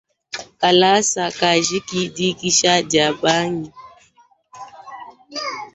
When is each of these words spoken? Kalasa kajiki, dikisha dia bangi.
Kalasa 0.61 1.25
kajiki, 1.39 2.01
dikisha 2.15 2.73
dia 2.89 3.09
bangi. 3.21 3.71